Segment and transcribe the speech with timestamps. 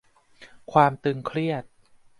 [0.71, 1.63] ความตึงเครียด